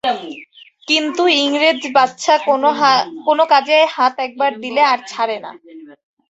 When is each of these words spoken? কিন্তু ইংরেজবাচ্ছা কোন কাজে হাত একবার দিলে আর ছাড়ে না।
কিন্তু 0.87 1.23
ইংরেজবাচ্ছা 1.41 2.33
কোন 3.25 3.39
কাজে 3.51 3.77
হাত 3.95 4.15
একবার 4.19 4.51
দিলে 4.63 4.81
আর 4.91 4.99
ছাড়ে 5.07 5.37
না। 5.39 5.51